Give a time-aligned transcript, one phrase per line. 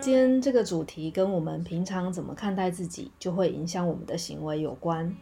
[0.00, 5.16] 今天这个主题跟我们平常怎么看待自己，就会影响我们的行为有关。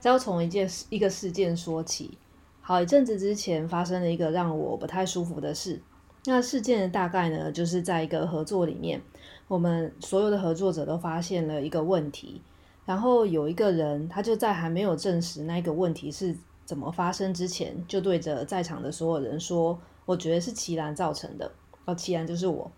[0.00, 2.16] 再要从一件一个事件说起。
[2.62, 5.82] 好一阵子之前发生了一个让我不太舒服的事。
[6.24, 9.02] 那事件的大概呢，就是在一个合作里面，
[9.46, 12.40] 我们所有的合作者都发现了一个问题。
[12.86, 16.34] 然后有一个人，他就在还没有证实那个问题是
[16.68, 21.50] 怎么发生之前，就对着在场的所有人说：“我觉得是奇兰造成的。”
[21.86, 22.70] 哦，奇兰就是我。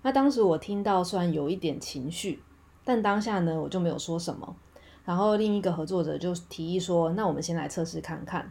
[0.00, 2.42] 那当时我听到，虽然有一点情绪，
[2.82, 4.56] 但当下呢，我就没有说什么。
[5.04, 8.50] 然后另一个合作者就提议说：“那我们先来测试看看。”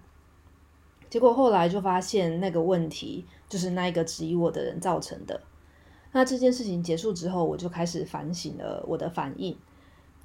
[1.10, 5.42] 结果后来就发现那个问题就是那一个质疑我的人造成的。
[6.12, 9.58] 那这件事情结束之后，我就开始反省了我的反应，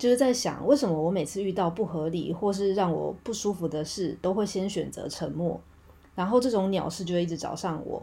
[0.01, 5.61] 就是在想为什么我每次遇到不合理或是让我不舒服的事，都会先选择沉默，
[6.15, 8.03] 然后这种鸟事就会一直找上我。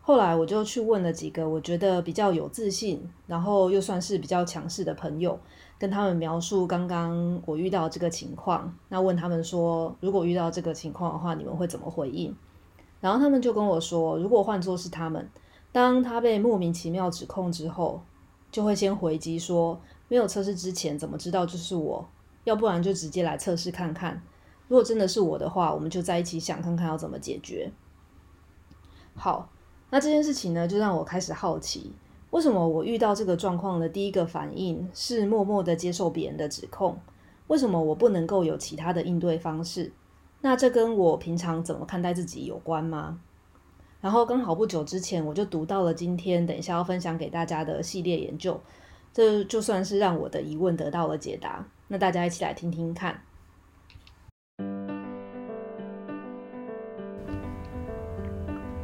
[0.00, 5.36] 后来我就去问了几个我觉得比较有自信，然后又算是比较强势的朋友。
[5.78, 12.32] 跟他们描述刚刚我遇到这个情况，那问他们说，如果遇到这个情况的话，你们会怎么回应？
[13.00, 15.28] 然后他们就跟我说，如果换作是他们，
[15.72, 18.00] 当他被莫名其妙指控之后，
[18.52, 22.08] 就会先回击说，没有测试之前怎么知道就是我？
[22.44, 24.22] 要不然就直接来测试看看。
[24.68, 27.72] 如果真的是我的话，我们就在一起想看看要怎么解决。
[29.14, 29.50] 好，
[29.90, 31.92] 那这件事情呢，就让我开始好奇。
[32.30, 36.98] 为什么我遇到这个状况的第一个反应是默默的接受别人的指控？
[37.46, 39.92] 为什么我不能够有其他的应对方式？
[40.40, 43.20] 那这跟我平常怎么看待自己有关吗？
[44.00, 48.60] 然后刚好不久之前我就读到了今天等一下要分享给大家的系列研究，
[49.16, 51.66] 这就算是让我的疑问得到了解答。
[51.88, 53.18] 那大家一起来听听看。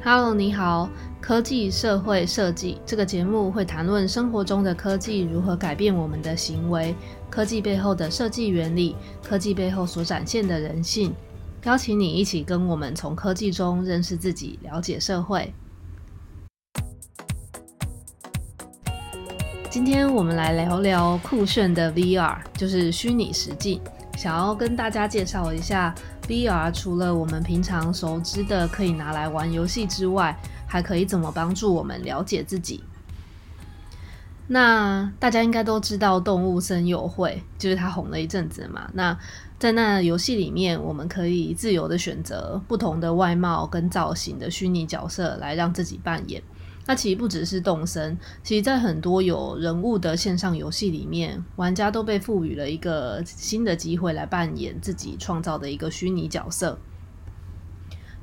[0.02, 0.88] Hello，你好。
[1.20, 6.94] 科技社会设计这个节目会谈论生活中的科技如何改变我们的行为，
[7.28, 11.12] 科技背后的设计原理，科技背后所展现的人性。
[11.64, 15.52] 邀请你一起跟我们从科技中认识自己，了解社会。
[19.72, 23.80] 今天我们来聊聊酷炫的 VR，就是虚拟实境。
[24.18, 25.94] 想要跟大家介绍一下
[26.28, 32.84] VR，除了我们平常熟知的可以拿来玩游戏之外，还可以怎么帮助我们了解自己？
[34.46, 38.90] 那大家应该都知道动物森友会，就是它红了一阵子嘛。
[38.92, 39.18] 那
[39.58, 46.42] 在那游戏里面，我们可以自由的选择不同的外貌跟造型的虚拟角色来让自己扮演。
[46.86, 56.78] 那其实不只是动森，其实在很多有人物的线上游戏里面，玩家都被赋予了一个新的机会来扮演自己创造的一个虚拟角色。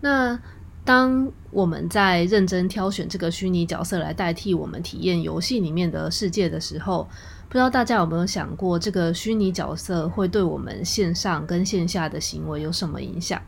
[0.02, 0.40] 那
[0.84, 7.08] 当我们在认真挑选这个虚拟角色来代替我们体验游戏里面的世界的时候，
[7.48, 13.42] 不知道大家有没有想过，这个虚拟角色会对我们线上跟线下的行为有什么影响？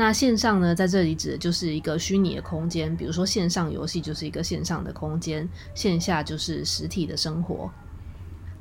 [0.00, 7.68] 那线上呢，在这里指的就是一个虚拟的空间，比如说线上游戏就是一个线上的空间，线下就是实体的生活。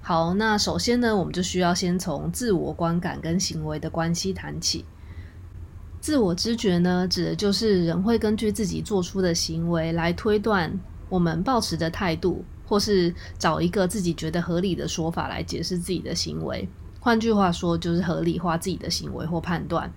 [0.02, 4.84] 好，那首先呢，我们就需要先从自我观感跟行为的关系谈起。
[6.02, 16.68] 自我知觉呢，指的就是人会根据自己做出的行为来推断我们抱持的态度，或是找一个自己觉得合理的说法来解释自己的行为。
[17.00, 19.94] 换句话说，就是合理化自己的行为或判断。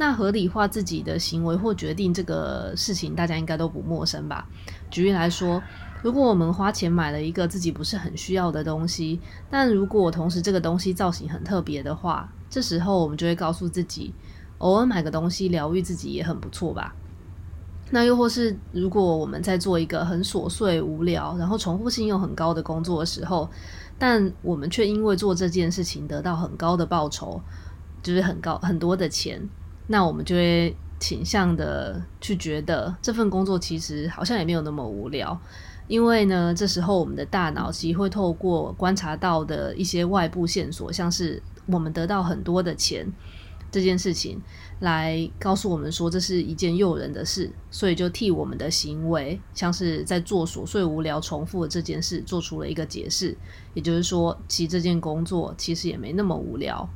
[0.00, 4.48] 那合理化自己的行为或决定这个事情，大家应该都不陌生吧？
[4.90, 5.62] 举例来说，
[6.02, 14.14] 如果我们花钱买了一个自己不是很需要的东西，但如果同时这个东西造型很特别的话，这时候我们就会告诉自己。
[14.56, 16.94] 偶尔买个东西疗愈自己也很不错吧？
[17.90, 23.50] 那又或是如果我们在做一个很琐碎、无聊，然后重复性又很高的工作的时候，
[23.98, 27.38] 但我们却因为做这件事情得到很高的报酬，
[28.02, 29.46] 就是很高很多的钱，
[29.92, 35.36] 那我们就会倾向的去觉得这份工作其实好像也没有那么无聊，
[35.88, 43.12] 因为呢，这时候我们的大脑其实会透过观察到的一些外部线索，像是我们得到很多的钱。
[43.72, 44.40] 这件事情
[44.80, 53.36] 来告诉我们说，这是一件诱人的事，所以就替我们的行为，像是在做琐碎、无聊、重复的这件事，做出了一个解释。
[53.74, 56.88] 也就是说，其实这件工作其实也没那么无聊。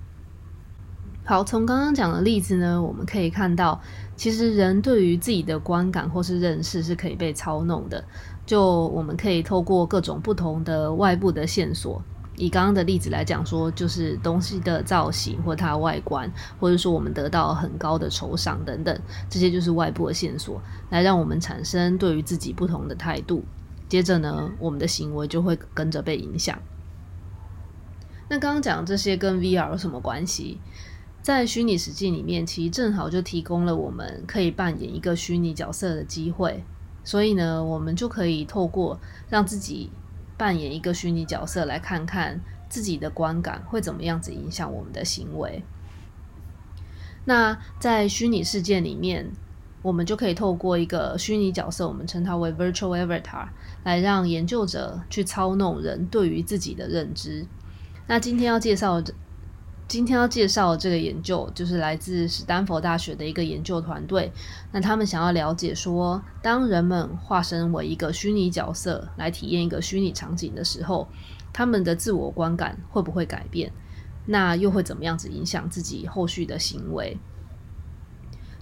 [1.26, 3.80] 好，从刚刚讲的例子呢，我们可以看到，
[4.14, 8.04] 其实人对于自己的观感或是认识是可以被操弄的。
[8.44, 12.02] 就我们可以透过各种不同的外部的线索。
[12.36, 16.30] 以刚刚的例子来讲说，就是东西的造型或它外观，
[16.60, 19.00] 或者说我们得到很高的酬赏等等，
[19.30, 20.60] 这些就是外部的线索，
[20.90, 23.42] 来让我们产生对于自己不同的态度。
[23.88, 26.58] 接着呢，我们的行为就会跟着被影响。
[28.28, 30.60] 那刚刚讲这些跟 VR 有什么关系？
[31.24, 36.62] 在虚拟实境里面，其实正好就提供了我们可以扮演一个虚拟角色的机会。
[37.02, 39.00] 所以呢，我们就可以透过
[39.30, 39.90] 让自己
[40.36, 42.38] 扮演一个虚拟角色，来看看
[42.68, 45.62] 自己的观感会怎么样子影响我们的行为。
[47.24, 49.32] 那在虚拟世界里面，
[49.80, 53.48] 我们就可以透过一个虚拟角色，我们称它为 Virtual Avatar，
[53.82, 57.46] 来让研究者去操弄人对于自己的认知。
[58.06, 59.02] 那今天要介绍。
[59.86, 64.32] 今天要介绍的这个研究，就是来自史丹佛大学的一个研究团队。
[64.72, 71.06] 那他们想要了解说，当人们化身为一个虚拟角色来体验一个虚拟场景的时候，
[71.52, 73.70] 他们的自我观感会不会改变？
[74.26, 77.18] 那又会怎么样子影响自己后续的行为？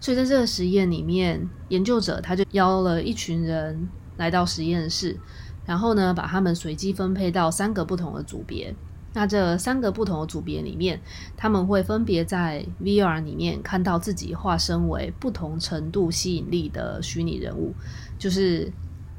[0.01, 5.19] 所以在这个实验里面，研究者他就邀了一群人来到实验室，
[5.65, 8.75] 然后呢，把他们随机分配到三个不同的组别。
[9.15, 11.01] 那这三个不同的组别里面，
[11.37, 17.75] 他们会分别在 VR 里面看到自己化身为不同程度吸引力的虚拟人物，
[18.19, 18.73] 就是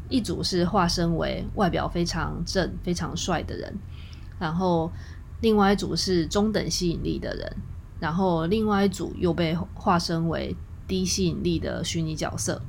[0.10, 3.78] 一组是化身为外表非常正、非常帅的人，
[4.40, 4.92] 然后
[5.42, 7.56] 另外一组是中等吸引力的人，
[8.00, 10.56] 然后另外一组又被化身为
[10.88, 12.62] 低吸引力的虚拟角色。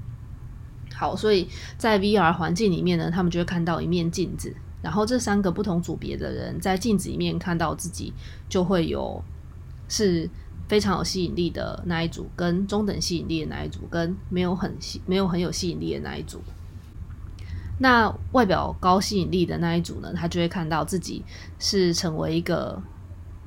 [0.95, 1.49] 好，所以
[1.79, 4.55] 在 VR 环境里面呢，他们就会看到一面镜子。
[4.85, 8.13] 然后这三个不同组别的人在镜子里面看到自己，
[8.51, 9.25] 就会有
[9.89, 10.29] 是
[10.69, 14.77] 非常有吸引力的那一组，跟中等吸引力的那一组，跟没有很
[15.07, 16.39] 没有很有吸引力的那一组。
[17.79, 21.25] 那外表高吸引力的那一组呢，他就会看到自己
[21.59, 22.79] 是成为一个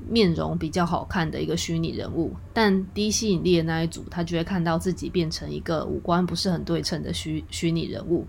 [0.08, 8.26] 面容比较好看的一个虚拟人物，但低吸引力的那一组，他就会看到自己变成一个五官不是很对称的虚虚拟人物。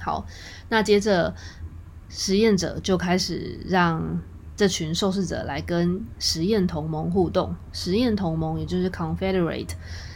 [0.00, 0.26] 好，
[0.68, 1.32] 那接着。
[2.14, 4.20] 实验者就开始让
[4.54, 7.56] 这群受试者来跟实验同盟互动。
[7.72, 9.70] 实验同盟也就是 Confederate，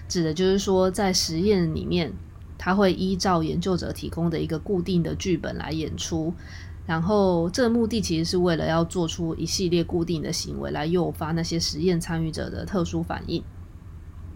[0.06, 2.12] 指的就是说，在实验里面，
[2.58, 6.34] 他会依照研究者提供的一个固定的剧本来演出。
[6.84, 13.42] 然后，这个目的其实是为了要做出一系列固定的行为，来诱发那些实验参与者的特殊反应。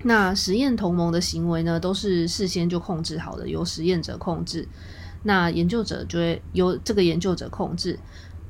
[0.03, 4.67] 那实验同盟的行为呢，都是事先就控制好的，由实验者控制。
[5.23, 7.99] 那研究者就会由这个研究者控制，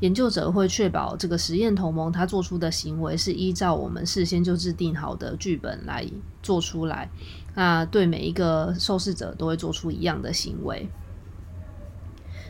[0.00, 6.06] 研究者会确保这个实验同盟他做出的行为是依照我们事先就制定好的剧本来
[6.43, 7.11] 做出来。
[7.55, 10.88] 那对每一个受试者都会做出一样的行为。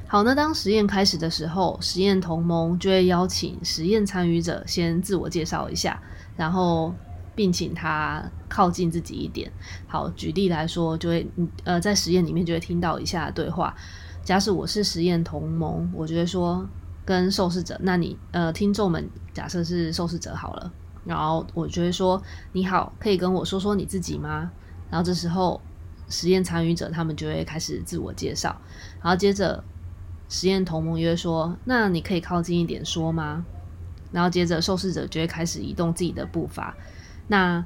[0.06, 6.02] 好，那当实验开始的时候，实验同盟就会邀请实验参与者先自我介绍一下，
[6.36, 6.92] 然后
[7.34, 9.50] 并请他靠近自己一点。
[9.86, 11.26] 好，举例来说，就会
[11.64, 13.74] 呃在实验里面就会听到以下的对话。
[14.22, 16.68] 假使我是实验同盟，我觉得说
[17.04, 20.72] 跟受试者，那你呃听众们假设是受试者好了，
[21.04, 22.22] 然后我觉得说
[22.52, 24.50] 你好，可以跟我说说你自己吗？
[24.90, 25.60] 然后这时候
[26.08, 28.60] 实验参与者他们就会开始自我介绍，
[29.02, 29.64] 然后接着
[30.28, 33.44] 实验同盟约说，那你可以靠近一点说吗？
[34.12, 36.76] 然后接着受试者就会开始移动自己的步伐，
[37.28, 37.64] 那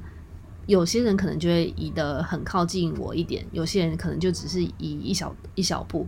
[0.67, 6.07] 有些人可能就会移得很靠近我一点，有些人可能就只是移一小一小步。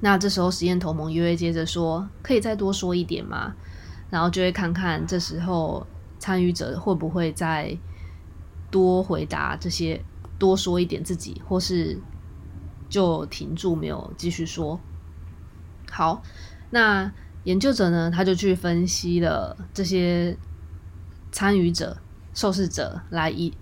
[0.00, 3.54] 那这时候实验同盟又会接着说：“可以再多说一点吗？”
[4.10, 5.84] 然后就会看看这时候
[6.20, 7.76] 参与者会不会再
[8.70, 10.00] 多回答这些，
[10.38, 11.98] 多说一点自己，或是
[12.88, 14.80] 就停住没有继续说。
[15.90, 16.22] 好，
[16.70, 17.12] 那
[17.42, 20.36] 研究者呢，他就去分析了这些
[21.32, 21.98] 参与者、
[22.32, 23.52] 受试者来移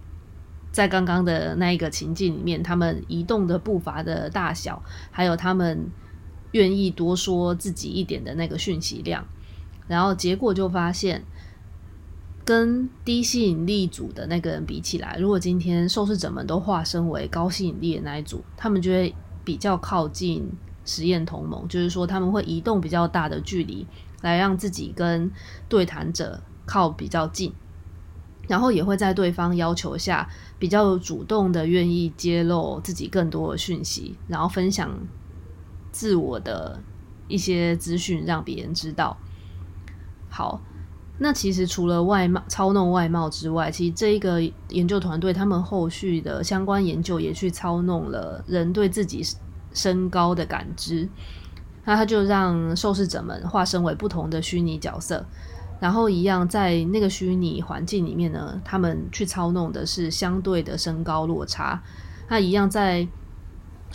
[0.70, 5.90] 在刚刚的那一个情境里面，他们移动的步伐的大小，还有他们。
[6.56, 9.22] 愿意多说自己一点的那个讯息量，
[9.86, 11.22] 然后结果就发现，
[12.46, 20.50] 跟低吸引力组的那个人比起来，如果今天受试者们都化身为高吸引力的那一组，他们就会比较靠近
[20.86, 23.86] 实验同盟，就是说他们会移动比较大的距离，
[24.22, 25.30] 来让自己跟
[25.68, 27.52] 对谈者靠比较近，
[28.48, 30.26] 然后也会在对方要求下
[30.58, 34.98] 比较主动的愿意揭露自己更多的讯息，然后分享。
[35.96, 36.78] 自我的
[37.26, 39.16] 一些资讯让别人知道。
[40.28, 40.60] 好，
[41.16, 49.24] 那其实除了外貌操弄外貌之外，其实这一个研究团队他们后续的相关研究也去操弄了人对自己
[49.72, 51.08] 身高的感知。
[51.86, 55.24] 那他就让受试者们化身为不同的虚拟角色，
[55.80, 61.82] 然后一样在那个虚拟环境里面呢，他们去操弄的是相对的身高落差。
[62.28, 63.08] 那一样在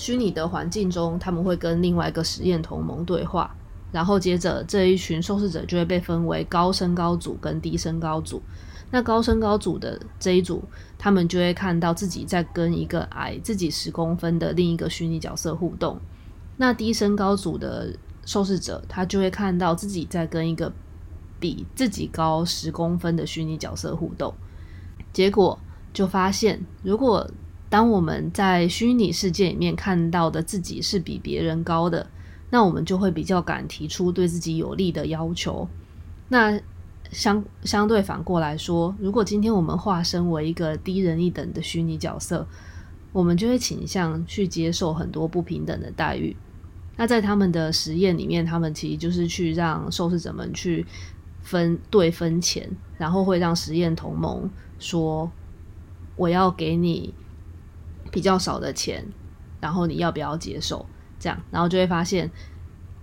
[0.02, 3.56] 虚拟的环境中，他们会跟另外一个实验同盟对话。
[3.92, 8.42] 然后接着这一群受试者就会被分为高身高组跟低身高组。
[8.90, 10.64] 那高身高组的这一组，
[10.98, 16.00] 他们就会看到自己在跟一个矮自己十公分的另一个虚拟角色互动。
[16.58, 20.74] 那低身高组的受试者，他就会看到自己在跟一个
[21.40, 24.34] 比自己高十公分的虚拟角色互动。
[25.14, 25.60] 结果
[25.94, 27.30] 就发现，如果
[27.72, 32.06] 当我们在虚拟世界里面看到的自己是比别人高的，
[32.50, 35.66] 那我们就会比较敢提出对自己有利的要求。
[36.28, 36.60] 那
[37.12, 42.46] 相相对反过来说，如果今天我们化身为一个低人一等的虚拟角色，
[43.14, 46.36] 我们就会倾向去接受很多不平等的待遇。
[46.98, 50.86] 那在他们的实验里面，他们其实就是去让受试者们去
[51.42, 55.32] 分对分钱，然后会让实验同盟说
[56.18, 57.14] ：“我要给你
[58.12, 59.04] 比较少的钱，
[59.60, 60.86] 然后你要不要接受？”
[61.18, 62.30] 这样，然后就会发现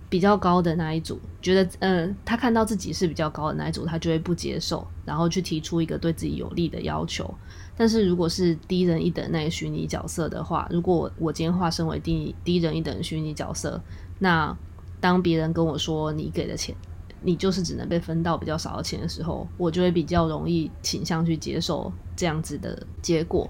[0.09, 7.33] 比较高的那一组觉得，呃，他看到自己是比较高的那一组，他就会不接受，然后去提出一个对自己有利的要求。
[7.77, 13.81] 但是如果是低人一等那个虚拟角色的话，如果我今天化身为低低人一等虚拟角色，
[14.19, 14.53] 那
[14.99, 16.75] 当别人跟我说你给的钱，
[17.21, 23.49] 你就是只能被分到比较少的钱的时候，我就会比较容易倾向去接受这样子的结果。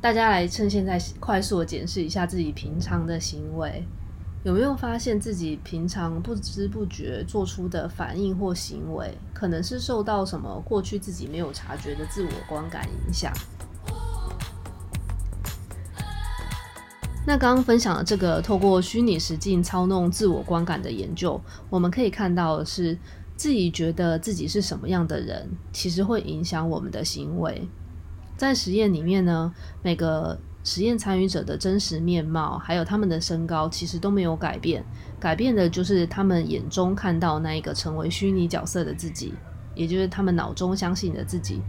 [0.00, 3.84] 大家来趁现在快速的检视一下自己平常的行为，
[4.44, 13.32] 有没有发现自己平常不知不觉做出的反应或行为，可能是受到什么过去自己没有察觉的自我观感影响？
[17.26, 22.96] 那刚刚分享的这个透过虚拟实境操弄自我观感的研究，我们可以看到的是，
[23.36, 27.68] 自己觉得自己是什么样的人，其实会影响我们的行为。
[28.38, 29.52] 在实验里面呢，
[29.82, 34.84] 每个实验参与者的真实面貌，还有他们的身高，其实都没有改变。
[35.18, 39.34] 改变的就是他们眼中看到那一个成为虚拟角色的自己，
[39.74, 41.60] 也就是他们脑中相信的自己。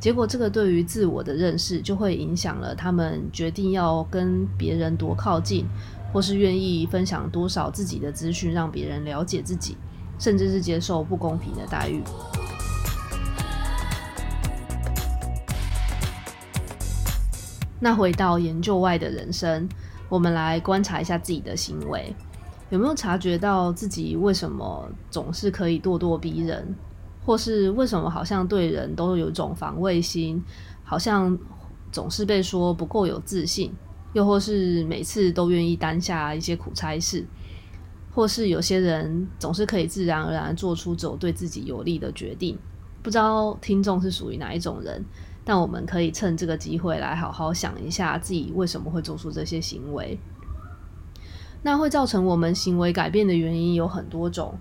[0.00, 5.66] 结果，这个对于自我的认识，就会影响了他们决定要跟别人多靠近，
[6.12, 9.76] 或是愿意分享多少自己的资讯，让别人了解自己，
[10.18, 12.02] 甚至是接受不公平的待遇。
[17.80, 19.68] 那回到研究外的人生，
[20.08, 22.14] 我们来观察一下自己的行为，
[22.70, 26.74] 有没有察觉到自己为什么总是可以咄咄逼人，
[27.24, 30.42] 或是为什么好像对人都有一种防卫心，
[30.82, 31.38] 好像
[31.92, 33.72] 总是被说不够有自信，
[34.12, 37.24] 又或是每次都愿意担下一些苦差事，
[38.12, 42.58] 或是有些人总是可以自然而然做出只有对自己有利的决定，
[43.02, 45.04] 不知道听众是属于哪一种人？
[45.48, 50.18] 但我们可以趁这个机会来好好想一下自己为什么会做出这些行为。
[51.62, 54.58] 那会造成我们行为改变的原因有很多种。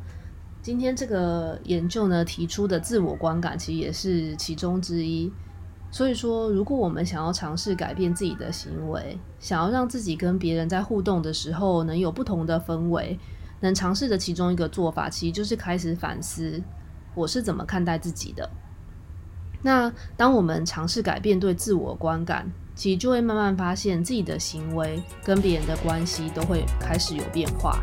[0.61, 5.29] 今天这个研究呢，提出的自我观感其实也是其中之一。
[5.91, 13.19] 所以说，如果我们想要尝试改变自己的行为，想要让自己跟别人在互动的时候能有不同的氛围，
[13.59, 16.63] 能尝试的其中一个做法，其实就是开始反思
[17.13, 18.49] 我是怎么看待自己的。
[19.67, 27.77] 那当我们尝试改变对自我观感，其实就会慢慢发现自己的行为跟别人的关系都会开始有变化。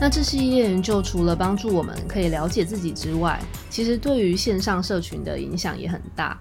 [0.00, 6.40] 那这系列研究除了帮助我们可以了解自己之外，其实对于线上社群的影响也很大。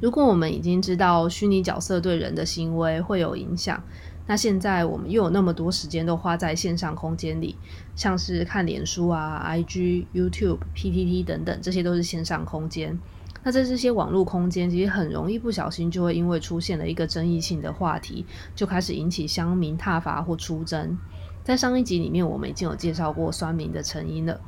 [0.00, 3.82] 如果我们已经知道虚拟角色对人的行为会有影响，
[4.26, 7.58] 那现在我们又有那么多时间都花在线上空间里，
[7.96, 12.98] 像是看脸书啊、IG、YouTube、PTT 等等，这些都是线上空间。
[13.42, 18.24] 那在这些网络空间，其实很容易不小心就会因为出现了一个争议性的话题，
[18.54, 20.98] 就开始引起乡民挞伐或出征。
[21.42, 24.40] 在上一集里面，我们已经有介绍过酸民的成因了。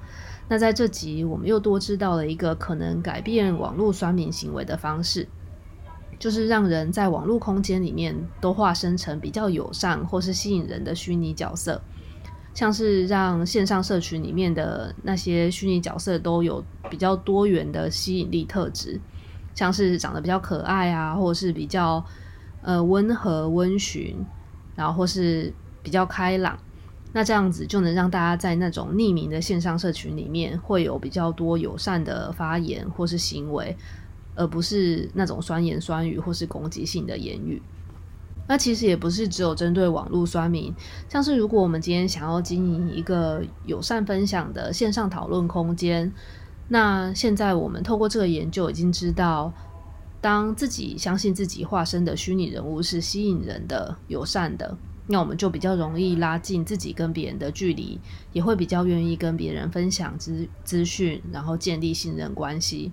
[0.49, 5.29] 那在这集，我们又多知道了一个可能改变网络酸民行为的方式。
[6.19, 11.83] 就是让人在网络空间里面都化身成比较友善或是吸引人的虚拟角色，
[12.57, 18.99] 像是让线上社群里面的那些虚拟角色都有比较多元的吸引力特质，
[19.55, 22.03] 像是长得比较可爱啊，或者是比较
[22.63, 24.17] 呃温和温驯，
[24.75, 26.59] 然后或是比较开朗，
[27.13, 33.77] 那这样子就能让大家在那种匿名的线上社群里面会有比较多友善的发言或是行为。
[34.39, 37.63] 而不是那种酸言酸语或是攻击性的言语。
[38.49, 40.73] 那其实也不是只有针对网络酸民，
[41.09, 46.13] 像是如果我们今天想要经营一个友善分享的线上讨论空间，
[46.69, 49.53] 那现在我们透过这个研究已经知道，
[50.21, 54.77] 当自己相信自己化身的虚拟人物是吸引人的、友善的，
[55.09, 58.01] 那我们就比较容易拉近自己跟别人的距离，
[58.33, 62.93] 也会比较愿意跟别人分享资资讯，然后建立信任关系。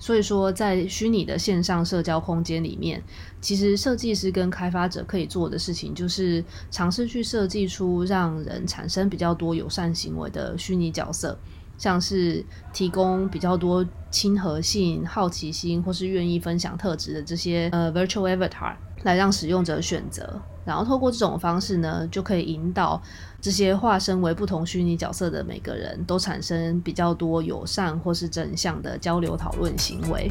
[0.00, 3.00] 所以说，在虚拟的线上社交空间里面，
[3.40, 11.38] 其实设计师跟开发者可以做的事情，就是尝试去设计出让人产生比较多友善行为的虚拟角色，
[11.80, 12.44] 像是
[12.74, 20.38] 提供比较多亲和性、好奇心或是愿意分享特质的这些呃 virtual avatar，来让使用者选择。
[20.66, 23.00] 然后透过这种方式呢，就可以引导
[23.40, 30.28] 这些化身为不同虚拟角色的每个人都产生比较多友善或是正向的交流讨论行为。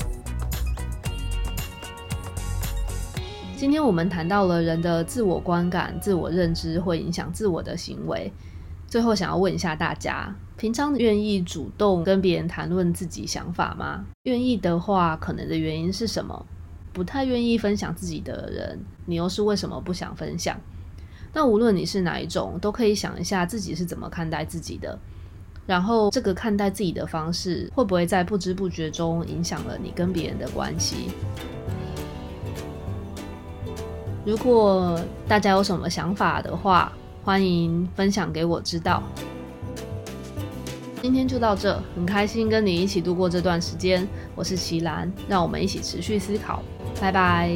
[3.57, 8.31] 今天我们谈到了人的自我观感、自我认知会影响自我的行为。
[8.89, 14.03] 最后想要问一下大家，平常愿意主动跟别人谈论自己想法吗？
[14.23, 16.43] 愿意的话，可能的原因是什么？
[16.91, 20.59] 不太愿意分享自己的人，你又是为什么不想分享？
[21.31, 24.97] 那无论你是哪一种，都可以想一下自己是怎么看待自己的，
[25.67, 31.11] 然后这个看待自己的方式，会不会在不知不觉中影响了你跟别人的关系？
[34.25, 36.91] 如果大家有什么想法的话，
[37.29, 39.03] 欢迎分享给我知道。
[40.99, 44.07] 今天就到这，很开心跟你一起度过这段时间。
[44.33, 46.63] 我是齐兰，让我们一起持续思考。
[46.99, 47.55] 拜拜。